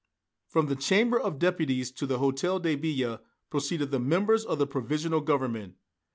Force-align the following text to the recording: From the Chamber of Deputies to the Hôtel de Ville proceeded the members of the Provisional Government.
From 0.47 0.65
the 0.65 0.75
Chamber 0.75 1.19
of 1.19 1.37
Deputies 1.37 1.91
to 1.91 2.07
the 2.07 2.17
Hôtel 2.17 2.59
de 2.63 2.73
Ville 2.73 3.19
proceeded 3.51 3.91
the 3.91 3.99
members 3.99 4.43
of 4.43 4.57
the 4.57 4.65
Provisional 4.65 5.21
Government. 5.21 5.75